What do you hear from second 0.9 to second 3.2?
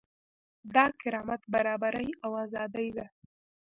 کرامت، برابري او ازادي ده.